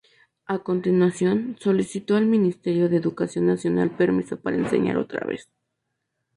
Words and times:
A 0.47 0.57
continuación, 0.57 1.57
solicitó 1.59 2.15
al 2.15 2.25
Ministerio 2.25 2.89
de 2.89 2.97
Educación 2.97 3.45
Nacional 3.45 3.91
permiso 3.95 4.39
para 4.39 4.57
enseñar 4.57 4.97
otra 4.97 5.23
vez. 5.27 5.47